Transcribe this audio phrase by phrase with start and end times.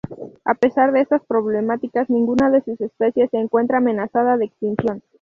[0.45, 5.03] A pesar de estas problemáticas, ninguna de sus especies se encuentra amenazada de extinción.